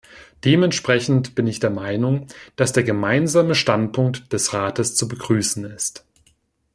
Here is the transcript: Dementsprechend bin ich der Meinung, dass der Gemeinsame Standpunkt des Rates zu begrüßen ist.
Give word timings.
Dementsprechend 0.43 1.35
bin 1.35 1.45
ich 1.45 1.59
der 1.59 1.69
Meinung, 1.69 2.25
dass 2.55 2.73
der 2.73 2.81
Gemeinsame 2.83 3.53
Standpunkt 3.53 4.33
des 4.33 4.51
Rates 4.51 4.95
zu 4.95 5.07
begrüßen 5.07 5.63
ist. 5.65 6.03